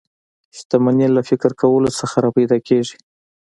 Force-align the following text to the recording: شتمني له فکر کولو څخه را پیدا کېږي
شتمني 0.57 1.07
له 1.15 1.21
فکر 1.29 1.51
کولو 1.61 1.89
څخه 1.99 2.15
را 2.23 2.29
پیدا 2.37 2.57
کېږي 2.67 2.97